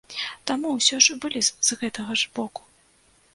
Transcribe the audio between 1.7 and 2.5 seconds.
гэтага ж